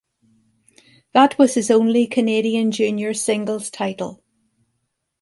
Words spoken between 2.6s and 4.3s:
Junior singles title.